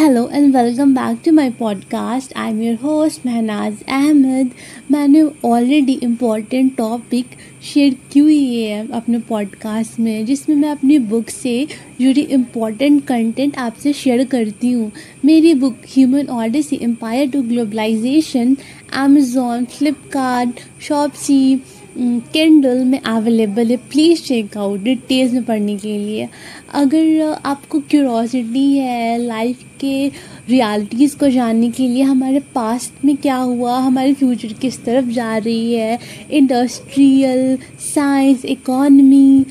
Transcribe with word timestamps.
Hello 0.00 0.28
and 0.32 0.56
welcome 0.56 0.94
back 0.94 1.18
to 1.24 1.32
my 1.32 1.50
podcast 1.50 2.32
I 2.36 2.50
am 2.50 2.62
your 2.62 2.74
host 2.74 3.26
Mahnaz 3.26 3.82
Ahmed 3.88 4.50
मैंने 4.90 5.22
already 5.44 5.92
important 5.92 6.76
topic 6.76 7.26
share 7.62 7.96
क्यों 8.12 8.28
ही 8.28 8.62
है 8.62 8.88
अपने 8.88 9.18
podcast 9.18 10.00
में, 10.00 10.24
जिसमें 10.26 10.56
मैं 10.56 10.70
अपनी 10.70 10.98
बुक 10.98 11.28
से 11.28 11.66
जुड़ी 12.00 12.20
इंपॉर्टेंट 12.20 13.04
कंटेंट 13.04 13.58
आपसे 13.58 13.92
शेयर 13.92 14.24
करती 14.24 14.72
हूँ। 14.72 14.92
मेरी 15.24 15.54
book 15.54 15.76
human 15.88 16.18
order 16.18 16.32
odyssey 16.32 16.78
empire 16.82 17.30
to 17.30 17.42
globalisation 17.42 18.56
Amazon 18.92 19.64
Flipkart 19.64 20.50
Shopsy 20.82 21.60
Kindle 21.96 22.84
में 22.84 23.00
अवेलेबल 23.00 23.70
है. 23.70 23.76
प्लीज़ 23.90 24.22
चेकआउट 24.22 24.80
डिटेल्स 24.80 25.32
में 25.32 25.44
पढ़ने 25.44 25.76
के 25.76 25.96
लिए. 25.98 26.28
अगर 26.74 27.38
आपको 27.46 27.80
क्यूरोसिटी 27.90 28.76
है 28.76 29.18
लाइफ 29.18 29.64
के 29.80 30.08
रियलिटीज़ 30.48 31.16
को 31.18 31.28
जानने 31.28 31.70
के 31.70 31.88
लिए, 31.88 32.02
हमारे 32.02 32.40
पास्ट 32.54 33.04
में 33.04 33.16
क्या 33.16 33.36
हुआ, 33.36 33.78
हमारे 33.78 34.12
फ्यूचर 34.14 34.52
किस 34.60 34.82
तरफ़ 34.84 35.08
जा 35.10 35.36
रही 35.36 35.72
है 35.74 35.98
industrial 36.30 37.56
science 37.84 38.44
economy 38.44 39.44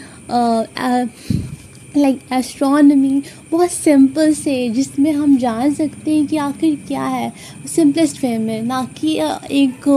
like 1.97 2.19
astronomy 2.33 3.21
बहुत 3.51 3.71
सिंपल 3.71 4.33
से 4.33 4.69
जिसमें 4.69 5.11
हम 5.13 5.37
जान 5.37 5.73
सकते 5.73 6.15
हैं 6.15 6.25
कि 6.27 6.37
आखिर 6.37 6.75
क्या 6.87 7.03
है. 7.03 7.31
सिंपलेस्ट 7.67 8.23
वे 8.23 8.37
में, 8.37 8.61
ना 8.63 8.83
कि 8.97 9.15
एक 9.51 9.87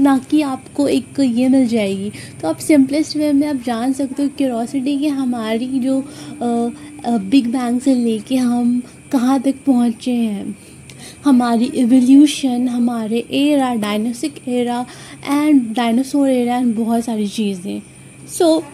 ना 0.00 0.16
कि 0.30 0.40
आपको 0.42 0.86
एक 0.88 1.20
ये 1.20 1.48
मिल 1.48 1.66
जाएगी। 1.68 2.10
तो 2.40 2.48
आप 2.48 2.58
सिंपलेस्ट 2.58 3.16
वे 3.16 3.32
में 3.32 3.46
आप 3.48 3.62
जान 3.66 3.92
सकते 3.92 4.22
हो 4.22 4.28
क्यूरोसिटी 4.38 4.98
कि 4.98 5.08
हमारी 5.08 5.66
जो 5.78 6.02
बिग 6.42 7.46
बैंग 7.52 7.80
से 7.80 7.94
लेके 7.94 8.36
हम 8.36 8.80
कहाँ 9.12 9.40
तक 9.40 9.64
पहुँचे 9.66 10.12
हैं। 10.12 10.56
हमारी 11.24 11.70
एवोल्यूशन 11.76 12.68
हमारे 12.68 13.24
era 13.32 13.74
dynastic 13.74 14.34
era 14.48 14.84
and 15.26 15.74
dinosaur 15.74 16.28
era 16.28 16.56
and 16.56 16.74
बहुत 16.76 17.04
सारी 17.04 17.28
चीज़ें। 17.28 17.80
सो 18.28 18.44
so, 18.50 18.64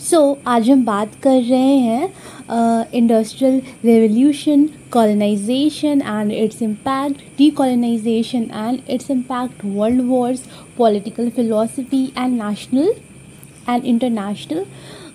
सो 0.00 0.16
so, 0.16 0.46
आज 0.48 0.68
हम 0.70 0.84
बात 0.84 1.14
कर 1.22 1.40
रहे 1.42 1.76
हैं 1.78 2.90
industrial 2.94 3.60
revolution 3.84 4.64
colonisation 4.92 6.00
and 6.02 6.30
its 6.32 6.62
impact 6.62 7.20
decolonisation 7.58 8.42
and 8.42 8.78
its 8.90 9.10
impact 9.10 9.64
world 9.64 10.00
wars 10.08 10.42
political 10.78 11.28
philosophy 11.30 12.02
and 12.18 12.42
national 12.42 12.92
and 13.68 13.84
international 13.84 14.64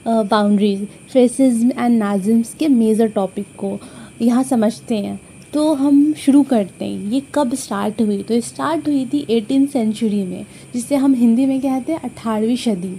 boundaries 0.08 0.86
fascism 1.13 1.72
and 1.80 1.97
Nazisms 1.97 2.53
के 2.59 2.67
मेजर 2.67 3.08
टॉपिक 3.16 3.47
को 3.58 3.78
यहाँ 4.22 4.44
समझते 4.44 4.97
हैं। 4.97 5.19
तो 5.53 5.73
हम 5.73 6.13
शुरू 6.17 6.44
करते 6.44 6.86
हैं। 6.86 7.11
ये 7.11 7.22
कब 7.33 7.56
स्टार्ट 7.56 8.02
हुई? 8.02 8.22
तो 8.23 8.39
स्टार्ट 8.41 8.88
हुई 8.88 9.06
थी 9.13 9.25
एटीन 9.30 9.66
सेंचुरी 9.66 10.23
में 10.23 10.45
जिसे 10.73 10.95
हम 10.95 11.13
हिंदी 11.16 11.45
में 11.45 11.59
कहते 11.61 11.94
हैं 11.94 12.00
अठारहवीं 12.02 12.56
सदी। 12.58 12.95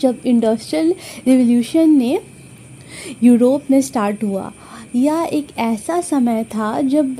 जब 0.00 0.26
इंडस्ट्रियल 0.26 0.94
रिवोल्यूशन 1.26 1.90
ने 1.90 2.18
यूरोप 3.22 3.70
में 3.70 3.80
स्टार्ट 3.80 4.24
हुआ 4.24 4.52
यह 4.96 5.28
एक 5.32 5.48
ऐसा 5.58 6.00
समय 6.00 6.44
था 6.44 6.80
जब 6.80 7.16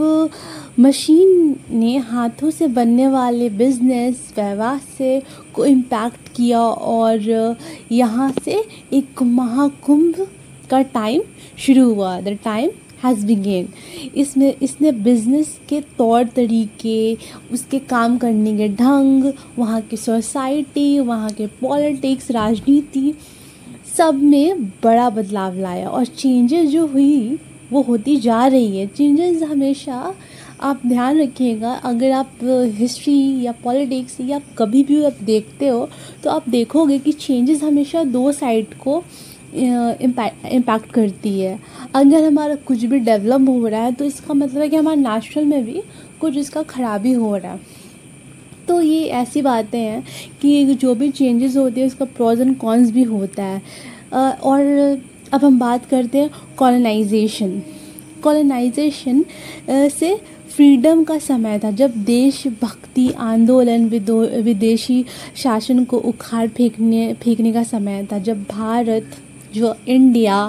मशीन 0.80 1.56
ने 1.70 1.96
हाथों 1.98 2.50
से 2.50 2.66
बनने 2.66 3.06
वाले 3.08 3.48
बिज़नेस 3.50 4.32
व्यवसाय 4.36 5.22
को 5.54 5.64
इम्पैक्ट 5.64 6.28
किया 6.36 6.60
और 6.60 7.56
यहाँ 7.92 8.32
से 8.44 8.64
एक 8.92 9.22
महाकुंभ 9.22 10.26
का 10.70 10.82
टाइम 10.82 11.22
शुरू 11.58 11.84
हुआ। 11.94 12.20
द 12.20 12.38
टाइम 12.44 12.70
हैज़ 13.04 13.26
बिगेन 13.26 13.68
इसमें, 14.14 14.54
इसने 14.62 14.92
बिज़नेस 14.94 15.58
के 15.68 15.80
तौर 15.98 16.24
तरीके, 16.26 17.16
उसके 17.52 17.78
काम 17.80 18.16
करने 18.19 18.56
के 18.56 18.69
ढंग, 18.70 19.32
वहाँ 19.58 19.80
की 19.80 19.97
सोसाइटी 19.98 20.98
वहाँ 21.00 21.30
के 21.30 21.47
पॉलिटिक्स 21.60 22.30
राजनीति, 22.30 23.14
सब 23.97 24.14
में 24.14 24.64
बड़ा 24.82 25.08
बदलाव 25.10 25.58
लाया 25.58 25.88
और 25.88 26.04
चेंजेस 26.06 26.69
जो 26.70 26.86
हुई, 26.86 27.38
वो 27.72 27.80
होती 27.82 28.16
जा 28.19 28.47
रही 28.47 28.78
है। 28.78 28.86
चेंजेस 28.88 29.42
हमेशा 29.42 30.14
आप 30.60 30.80
ध्यान 30.86 31.20
रखिएगा, 31.20 31.72
अगर 31.75 32.10
आप 32.12 32.38
हिस्ट्री 32.76 33.42
या 33.42 33.52
पॉलिटिक्स 33.64 34.16
या 34.20 34.41
कभी 34.58 34.82
भी 34.84 35.02
आप 35.04 35.22
देखते 35.22 35.69
हो 35.69 35.88
तो 36.25 36.30
आप 36.30 36.48
देखोगे 36.48 36.98
कि 36.98 37.12
चेंजेस 37.12 37.62
हमेशा 37.62 38.02
दो 38.06 38.32
साइड 38.32 38.75
को 38.78 39.02
इम्पैक्ट 39.55 40.91
करती 40.93 41.38
है। 41.41 41.59
अगर 41.94 42.25
हमारा 42.25 42.55
कुछ 42.66 42.84
भी 42.84 42.99
डेवलप 43.00 43.49
हो 43.49 43.66
रहा 43.66 43.83
है 43.83 43.93
तो 43.93 44.05
इसका 44.05 44.34
मतलब 44.34 44.62
है 44.62 44.69
कि 44.69 44.77
हमारे 44.77 45.00
नेशनल 45.00 45.44
में 45.44 45.65
भी 45.65 45.83
कुछ 46.21 46.37
इसका 46.37 46.62
ख़राबी 46.65 47.12
हो 47.12 47.37
रहा 47.37 47.53
है। 47.53 47.78
तो 48.69 48.81
ये 48.81 49.05
ऐसी 49.11 49.43
बातें 49.43 49.78
हैं 49.78 50.03
कि 50.43 50.75
जो 50.75 50.94
भी 50.94 51.11
चेंजेस 51.11 51.56
होते 51.56 51.81
हैं, 51.81 51.87
उसका 51.87 52.05
प्रोज 52.06 52.41
एंड 52.41 52.56
कॉन्स 52.59 52.91
भी 52.91 53.03
होता 53.05 53.43
है। 53.44 53.62
और 54.34 54.61
अब 55.33 55.44
हम 55.44 55.59
बात 55.59 55.87
करते 55.87 56.19
हैं 56.19 56.31
कॉलोनाइजेशन 56.59 57.61
कॉलोनाइजेशन 58.22 59.25
से 59.71 60.15
फ्रीडम 60.49 61.03
का 61.05 61.19
समय 61.19 61.59
था। 61.59 61.71
जब 61.72 61.93
देशभक्ति 62.05 63.09
आंदोलन 63.21 63.88
विदेशी 63.88 65.05
शासन 65.37 65.84
को 65.84 65.99
उखाड़ 65.99 66.47
फेंकने 66.49 67.12
फेंकने 67.15 67.53
का 67.53 67.62
समय 67.65 68.06
था। 68.12 68.19
जब 68.21 68.43
भारत 68.44 69.17
जो 69.55 69.75
इंडिया, 69.88 70.43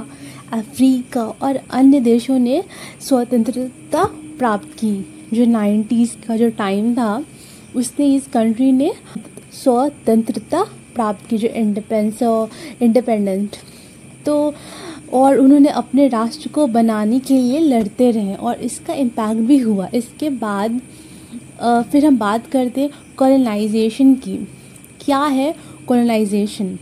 अफ्रीका 0.54 1.24
और 1.24 1.60
अन्य 1.72 2.00
देशों 2.02 2.38
ने 2.40 2.64
स्वतंत्रता 3.02 4.04
प्राप्त 4.40 4.74
की। 4.80 4.94
जो 5.34 5.46
नाइन्टीज़ 5.46 6.16
का 6.28 6.38
जो 6.38 6.50
टाइम 6.50 6.94
था, 6.96 7.24
उसने 7.76 8.14
इस 8.16 8.28
कंट्री 8.28 8.72
ने 8.72 8.92
स्वतंत्रता 9.54 10.64
प्राप्त 10.96 11.28
की, 11.30 11.38
जो 11.38 11.48
इंडिपेंडेंस 11.48 12.50
इंडिपेंडेंट 12.82 13.56
तो 14.26 14.54
और 15.14 15.38
उन्होंने 15.38 15.70
अपने 15.72 16.08
राष्ट्र 16.08 16.50
को 16.50 16.66
बनाने 16.70 17.20
के 17.20 17.34
लिए 17.34 17.60
लड़ते 17.60 18.10
रहे 18.12 18.34
और 18.36 18.62
इसका 18.62 18.94
इम्पैक्ट 18.94 19.42
भी 19.42 19.58
हुआ। 19.58 19.88
इसके 19.94 20.30
बाद 20.30 20.80
फिर 21.92 22.06
हम 22.06 22.18
बात 22.18 22.48
करते 22.48 22.90
कॉलोनाइजेशन 23.18 24.14
की। 24.16 24.36
क्या 25.02 25.20
है 25.20 25.54
कॉलोनाइजेशन 25.88 26.78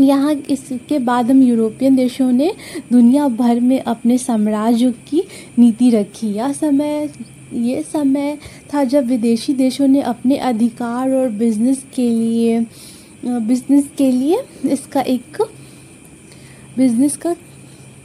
यहाँ 0.00 0.34
इसके 0.50 0.98
बाद 0.98 1.30
हम 1.30 1.42
यूरोपियन 1.42 1.96
देशों 1.96 2.30
ने 2.32 2.52
दुनिया 2.92 3.28
भर 3.28 3.60
में 3.60 3.80
अपने 3.80 4.18
साम्राज्य 4.18 4.90
की 5.08 5.22
नीति 5.58 5.90
रखी। 5.90 6.26
यह 6.28 6.52
समय, 6.52 7.08
ये 7.54 7.82
समय 7.82 8.36
था 8.74 8.84
जब 8.84 9.06
विदेशी 9.06 9.54
देशों 9.54 9.86
ने 9.88 10.00
अपने 10.02 10.36
अधिकार 10.38 11.10
और 11.12 11.28
बिज़नेस 11.30 11.84
के 11.94 12.08
लिए 12.10 12.60
बिज़नेस 13.24 13.88
के 13.98 14.10
लिए 14.12 14.42
इसका 14.64 15.00
एक 15.02 15.42
बिज़नेस 16.76 17.16
का 17.16 17.32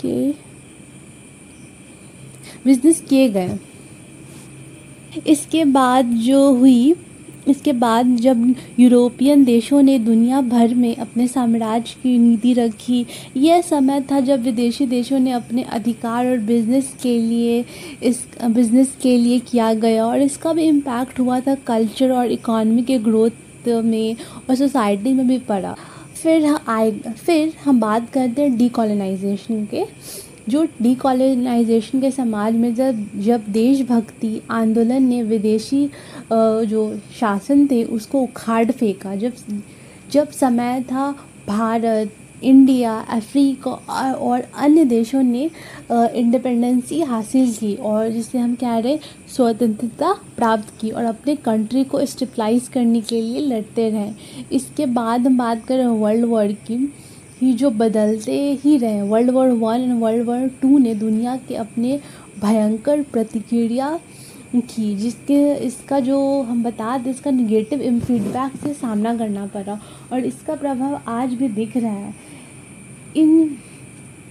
के 0.01 0.31
बिज़नेस 2.65 3.01
किए 3.01 3.27
गए। 3.29 3.57
इसके 5.27 5.63
बाद 5.65 6.05
जो 6.05 6.49
हुई 6.53 6.93
इसके 7.47 7.73
बाद 7.73 8.15
जब 8.17 8.53
यूरोपियन 8.79 9.43
देशों 9.43 9.81
ने 9.81 9.97
दुनिया 9.99 10.41
भर 10.41 10.73
में 10.75 10.95
अपने 10.95 11.27
साम्राज्य 11.27 11.95
की 12.03 12.17
नीति 12.17 12.53
रखी, 12.53 13.05
यह 13.37 13.61
समय 13.61 14.01
था 14.11 14.19
जब 14.19 14.43
विदेशी 14.43 14.85
देशों 14.85 15.19
ने 15.19 15.31
अपने 15.31 15.63
अधिकार 15.63 16.27
और 16.27 16.37
बिज़नेस 16.43 16.93
के 17.03 17.17
लिए 17.19 17.63
इस 18.03 18.25
बिज़नेस 18.43 18.95
के 19.01 19.17
लिए 19.17 19.39
किया 19.41 19.73
गया 19.75 20.05
और 20.05 20.21
इसका 20.21 20.53
भी 20.53 20.63
इम्पैक्ट 20.63 21.19
हुआ 21.19 21.39
था 21.39 21.55
कल्चर 21.67 22.11
और 22.11 22.31
इकॉनमी 22.31 22.83
के 22.83 22.97
ग्रोथ 22.99 23.67
में 23.67 24.15
और 24.49 24.55
सोसाइटी 24.55 25.13
में 25.13 25.27
भी 25.27 25.37
पड़ा। 25.39 25.75
फिर 26.15 26.45
आए, 26.67 26.91
फिर 26.91 27.53
हम 27.65 27.79
बात 27.79 28.09
करते 28.09 28.41
हैं 28.41 28.57
डीकोलोनाइजेशन 28.57 29.65
के। 29.65 29.83
जो 30.49 30.63
डीकोलोनाइजेशन 30.81 32.01
के 32.01 32.11
समाज 32.11 32.55
में 32.55 32.73
जब 32.75 33.05
जब 33.17 33.43
देशभक्ति, 33.49 34.41
आंदोलन 34.51 35.03
ने 35.03 35.21
विदेशी 35.23 35.89
जो 36.31 36.95
शासन 37.19 37.65
थे, 37.67 37.83
उसको 37.83 38.21
उखाड़ 38.21 38.71
फेंका। 38.71 39.15
जब 39.15 39.33
जब 40.11 40.31
समय 40.31 40.83
था, 40.83 41.09
भारत, 41.47 42.11
इंडिया, 42.43 42.93
अफ्रीका 43.09 43.71
और 44.13 44.41
अन्य 44.55 44.83
देशों 44.85 45.21
ने 45.23 45.49
इंडिपेंडेंसी 45.91 46.99
हासिल 47.01 47.51
की 47.53 47.73
और 47.75 48.09
जिसे 48.09 48.37
हम 48.37 48.55
कह 48.55 48.77
रहे 48.77 48.97
स्वतंत्रता 49.35 50.11
प्राप्त 50.37 50.73
की 50.81 50.89
और 50.89 51.03
अपने 51.03 51.35
कंट्री 51.35 51.83
को 51.83 52.05
स्टेबलाइज 52.05 52.67
करने 52.67 53.01
के 53.01 53.21
लिए 53.21 53.39
लड़ते 53.47 53.89
रहे। 53.89 54.11
इसके 54.51 54.85
बाद 54.85 55.27
हम 55.27 55.37
बात 55.37 55.65
करें 55.65 55.85
वर्ल्ड 55.85 56.25
वॉर 56.25 56.51
की। 56.67 56.77
ही 57.43 57.53
जो 57.53 57.69
बदलते 57.71 58.39
ही 58.63 58.77
रहे। 58.77 59.01
World 59.01 59.31
war 59.31 59.49
one 59.49 59.81
and 59.81 60.01
world 60.01 60.25
war 60.25 60.47
two 60.61 60.77
ने 60.77 60.93
दुनिया 60.95 61.35
के 61.47 61.55
अपने 61.55 61.99
भयंकर 62.41 63.01
प्रतिक्रिया 63.03 63.99
की, 64.55 64.95
जिसके, 64.95 65.53
इसका 65.55 65.99
जो 65.99 66.41
हम 66.41 66.63
बता 66.63 66.97
दें, 66.97 67.09
इसका 67.11 67.31
निगेटिव 67.31 67.99
फीडबैक 67.99 68.55
से 68.63 68.73
सामना 68.73 69.15
करना 69.17 69.45
पड़ा 69.45 69.79
और 70.11 70.25
इसका 70.25 70.55
प्रभाव 70.55 70.99
आज 71.07 71.33
भी 71.33 71.47
दिख 71.49 71.77
रहा 71.77 71.91
है। 71.91 72.13
इन 73.15 73.57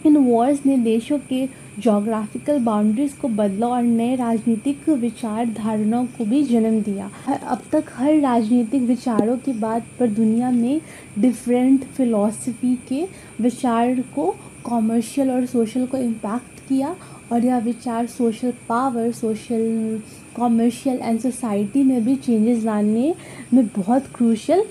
इन 0.06 0.16
वॉर्स 0.16 0.64
ने 0.66 0.76
देशों 0.76 1.18
के 1.28 1.46
जोग्राफिकल 1.78 2.58
बाउंड्रीज 2.58 3.12
को 3.12 3.28
बदला 3.28 3.66
और 3.66 3.82
नए 3.82 4.14
राजनीतिक 4.16 4.88
विचार 4.88 5.46
धारणाओं 5.48 6.06
को 6.06 6.24
भी 6.24 6.42
जन्म 6.42 6.80
दिया। 6.82 7.10
अब 7.28 7.62
तक 7.72 7.84
हर 7.94 8.18
राजनीतिक 8.20 8.82
विचारों 8.82 9.36
की 9.36 9.52
बात 9.52 9.86
पर 10.00 10.08
दुनिया 10.10 10.50
में 10.50 10.80
डिफरेंट 11.18 11.84
फिलॉसफी 11.86 12.74
के 12.88 13.06
विचार 13.40 14.00
को 14.14 14.34
कॉमर्शियल 14.64 15.30
और 15.30 15.46
सोशल 15.46 15.86
को 15.86 15.96
इम्पैक्ट 15.96 16.60
किया 16.68 16.94
और 17.32 17.44
यह 17.44 17.58
विचार 17.58 18.06
social 18.06 18.52
power 18.68 19.10
social 19.12 20.00
commercial 20.36 20.98
and 21.02 21.20
society 21.20 21.82
में 21.82 22.04
भी 22.04 22.16
चेंजेस 22.16 22.62
लाने 22.64 23.14
में 23.54 23.66
बहुत 23.66 24.06
क्रूशल 24.14 24.64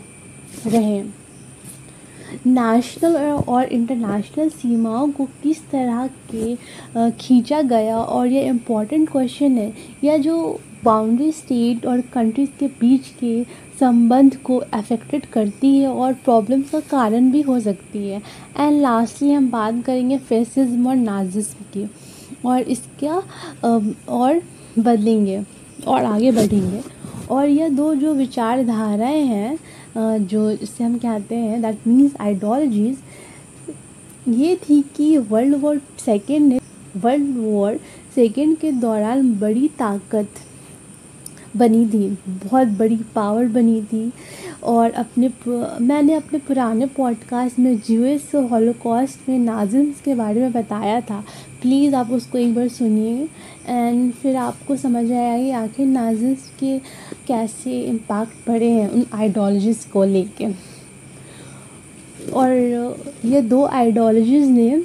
रहे। 0.68 1.03
नेशनल 2.48 3.16
और 3.48 3.63
इंटरनेशनल 3.66 4.50
सीमाओं 4.50 5.12
को 5.12 5.25
किस 5.44 5.62
तरह 5.72 6.07
के 6.33 7.12
खींचा 7.12 7.62
गया? 7.62 7.98
और 7.98 8.28
ये 8.28 8.42
इंपॉर्टेंट 8.42 9.10
क्वेश्चन 9.12 9.51
है 9.51 9.72
यह 10.04 10.18
जो 10.18 10.60
बाउंड्री 10.83 11.31
स्टेट 11.31 11.86
और 11.86 12.01
कंट्रीज़ 12.13 12.50
के 12.60 12.68
बीच 12.80 13.07
के 13.19 13.44
संबंध 13.80 14.36
को 14.38 14.57
अफेक्टेड 14.74 15.25
करती 15.25 15.78
है 15.78 15.88
और 15.88 16.13
प्रॉब्लम्स 16.16 16.69
का 16.69 16.80
कारण 16.89 17.30
भी 17.31 17.42
हो 17.42 17.60
सकती 17.60 18.07
है? 18.10 18.22
एंड 18.60 18.81
लास्टली 18.81 19.31
हम 19.31 19.50
बात 19.51 19.84
करेंगे 19.86 20.18
फेसिज्म 20.19 20.88
और 20.88 20.95
नाजिज्म 20.95 21.66
की। 21.74 21.89
और 22.45 22.62
इसका 22.62 23.22
और 24.10 24.42
बदलेंगे, 24.80 25.44
और 25.88 26.04
आगे 26.04 26.31
बढ़ेंगे। 26.31 26.81
और 27.31 27.50
यह 27.50 27.69
दो 27.69 27.94
जो 27.95 28.13
विचारधाराएँ 28.13 29.22
हैं 29.22 29.57
जो 29.96 30.50
इससे 30.52 30.84
हम 30.84 30.98
कहते 30.98 31.36
हैं 31.36 31.62
दैट 31.62 31.88
मीन्स 31.88 32.14
आइडियोलॉजीज़ 32.22 32.98
ये 34.30 34.56
थी 34.64 34.82
कि 34.96 35.18
वर्ल्ड 35.18 35.56
वॉर 35.56 35.82
सेकेंड 36.00 36.48
ने 36.48 36.60
वर्ल्ड 36.98 37.38
वॉर 37.38 37.80
सेकेंड 38.16 38.58
के 38.58 38.72
दौरान 38.72 39.34
बड़ी 39.40 39.68
ताकत 39.80 40.40
बनी 41.57 41.86
थी 41.86 42.09
बहुत 42.27 42.68
बड़ी 42.68 42.95
पावर 43.15 43.48
बनी 43.48 43.81
थी 43.81 44.13
और 44.63 44.92
अपने 44.92 45.30
मैंने 45.81 46.13
अपने 46.13 46.39
पुराने 46.39 46.86
पॉडकास्ट 46.86 47.59
में 47.59 47.77
जूस 47.77 48.31
हॉलोकॉस्ट 48.51 49.30
में 49.30 49.39
नाजिम्स 49.39 50.01
के 50.01 50.15
बारे 50.15 50.42
में 50.42 50.51
बताया 50.51 51.01
था। 51.01 51.24
प्लीज़ 51.62 51.95
आप 51.95 52.12
उसको 52.12 52.38
एक 52.38 52.56
बार 52.56 52.68
सुनिए 52.68 53.27
एंड 53.68 54.13
फिर 54.13 54.36
आपको 54.36 54.75
समझ 54.75 55.12
आएगा 55.12 55.44
कि 55.44 55.51
आखिर 55.51 55.88
नाजिम्स 55.88 56.51
के 56.59 56.80
कैसे 57.27 57.81
इम्पैक्ट 57.81 58.45
पड़े 58.48 58.69
हैं 58.69 58.89
उन 58.89 59.06
आइडियोलॉजीज़ 59.13 59.88
को 59.89 60.03
लेके। 60.03 60.71
और 62.33 62.51
ये 63.25 63.42
दो 63.42 63.65
आइडियोलॉजीज़ 63.65 64.50
ने 64.50 64.83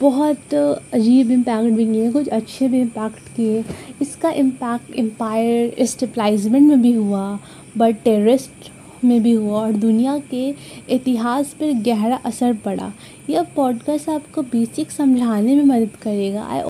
बहुत 0.00 0.54
अजीब 0.54 1.30
इम्पैक्ट 1.30 1.74
भी 1.76 1.86
किए 1.86 2.10
कुछ 2.12 2.28
अच्छे 2.28 2.68
भी 2.68 2.80
इम्पैक्ट 2.80 3.28
किए। 3.36 3.64
इसका 4.02 4.30
इम्पैक्ट 4.42 4.94
एम्पायर 4.98 5.84
स्टेबलाइजमेंट 5.86 6.68
में 6.68 6.82
भी 6.82 6.92
हुआ 6.92 7.38
बट 7.76 8.02
टेररिस्ट 8.04 8.70
में 9.04 9.22
भी 9.22 9.32
हुआ 9.32 9.60
और 9.60 9.72
दुनिया 9.72 10.18
के 10.30 10.48
इतिहास 10.94 11.54
पर 11.60 11.72
गहरा 11.82 12.16
असर 12.26 12.54
पड़ा। 12.64 12.92
यह 13.30 13.42
पॉडकास्ट 13.56 14.08
आपको 14.08 14.42
बेसिक 14.54 14.90
समझाने 14.90 15.54
में 15.56 15.64
मदद 15.64 15.96
करेगा। 16.02 16.42
I 16.42 16.62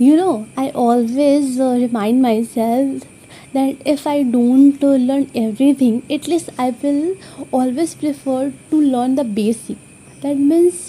you 0.00 0.16
know 0.16 0.44
I 0.58 0.68
always 0.68 1.60
remind 1.60 2.22
myself 2.44 3.06
that 3.52 3.86
if 3.90 4.02
I 4.06 4.16
don't 4.32 4.82
learn 5.04 5.22
everything, 5.42 5.94
at 6.16 6.26
least 6.28 6.50
I 6.58 6.66
will 6.82 7.04
always 7.58 7.94
prefer 8.02 8.40
to 8.70 8.80
learn 8.94 9.14
the 9.14 9.24
basic. 9.38 9.87
That 10.22 10.36
means 10.38 10.86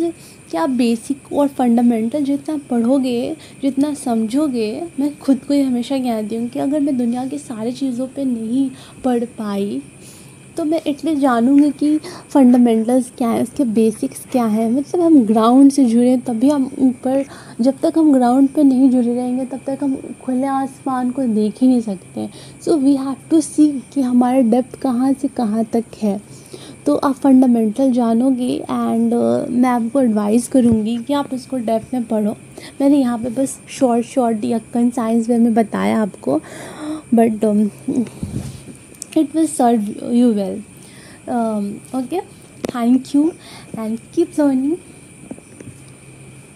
कि 0.52 0.58
आप 0.58 0.70
बेसिक 0.70 1.34
और 1.34 1.48
फंडामेंटल 1.48 2.24
जितना 2.24 2.58
पढ़ोगे, 2.70 3.36
जितना 3.62 3.94
समझोगे, 3.94 4.72
मैं 5.00 5.18
खुद 5.18 5.44
को 5.48 5.54
ही 5.54 5.62
हमेशा 5.62 5.98
कहती 5.98 6.36
हूँ 6.36 6.48
कि 6.50 6.60
अगर 6.60 6.80
मैं 6.80 6.98
दुनिया 6.98 7.26
की 7.28 7.38
सारी 7.38 7.72
चीज़ों 7.72 8.08
पे 8.08 8.26
नहीं 8.26 8.70
पढ़ 9.04 9.26
पाई 9.38 9.82
तो 10.58 10.64
मैं 10.66 10.80
एटलीस्ट 10.88 11.22
जानूँगी 11.22 11.70
कि 11.72 11.98
फंडामेंटल्स 12.30 13.12
क्या 13.18 13.30
है, 13.30 13.42
उसके 13.44 13.64
बेसिक्स 13.66 14.26
क्या 14.32 14.46
है। 14.46 14.70
मतलब 14.72 15.02
हम 15.02 15.26
ग्राउंड 15.26 15.72
से 15.72 15.86
जुड़े 15.86 16.18
तभी 16.18 16.50
हम 16.50 16.70
ऊपर, 16.80 17.24
जब 17.62 17.78
तक 17.84 17.98
हम 17.98 18.12
ग्राउंड 18.14 18.50
पे 18.50 18.64
नहीं 18.64 18.90
जुड़े 18.90 19.14
रहेंगे, 19.14 19.46
तब 19.46 19.60
तक 19.68 19.84
हम 19.84 19.96
खुले 20.24 20.48
आसमान 20.48 21.12
को 21.12 21.24
देख 21.26 21.62
ही 21.62 21.68
नहीं 21.68 21.82
सकते। 21.82 22.28
So 22.66 22.78
we 22.78 22.96
have 22.96 23.16
to 23.32 23.42
see 23.42 23.70
कि 23.94 24.02
हमारा 24.02 24.42
डेप्थ 24.50 24.80
कहाँ 24.82 25.14
से 25.14 25.28
कहाँ 25.28 25.64
तक 25.66 25.98
है। 26.02 26.20
तो 26.86 26.96
आप 26.96 27.16
फंडामेंटल 27.16 27.92
जानोगे 27.92 28.54
एंड 28.54 29.14
uh, 29.14 29.50
मैं 29.50 29.70
आपको 29.70 30.02
एडवाइस 30.02 30.48
करूँगी 30.48 30.98
कि 30.98 31.14
आप 31.14 31.34
उसको 31.34 31.58
डेप्थ 31.58 31.94
में 31.94 32.04
पढ़ो। 32.08 32.36
मैंने 32.82 32.98
यहाँ 32.98 33.18
पे 33.20 33.30
बस 33.30 33.60
शॉर्ट 33.70 34.06
शॉर्ट 34.06 34.46
यक्कन 34.46 34.90
साइंस 34.90 35.30
वे 35.30 35.38
में 35.38 35.54
बताया 35.54 36.02
आपको 36.02 36.40
but 37.14 37.44
it 39.18 39.36
will 39.36 39.48
serve 39.48 40.14
you 40.14 40.32
well 40.34 40.58
okay 42.00 42.20
thank 42.70 43.16
you 43.16 43.32
and 43.78 43.98
keep 44.16 44.40
learning 44.40 44.76